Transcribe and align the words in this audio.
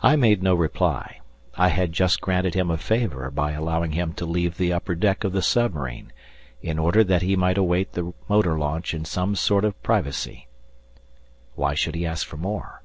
I 0.00 0.14
made 0.14 0.44
no 0.44 0.54
reply; 0.54 1.18
I 1.56 1.70
had 1.70 1.92
just 1.92 2.20
granted 2.20 2.54
him 2.54 2.70
a 2.70 2.76
favour 2.76 3.32
by 3.32 3.50
allowing 3.50 3.90
him 3.90 4.12
to 4.12 4.24
leave 4.24 4.56
the 4.58 4.72
upper 4.72 4.94
deck 4.94 5.24
of 5.24 5.32
the 5.32 5.42
submarine, 5.42 6.12
in 6.62 6.78
order 6.78 7.02
that 7.02 7.22
he 7.22 7.34
might 7.34 7.58
await 7.58 7.94
the 7.94 8.14
motor 8.28 8.56
launch 8.56 8.94
in 8.94 9.04
some 9.04 9.34
sort 9.34 9.64
of 9.64 9.82
privacy; 9.82 10.46
why 11.56 11.74
should 11.74 11.96
he 11.96 12.06
ask 12.06 12.24
for 12.28 12.36
more? 12.36 12.82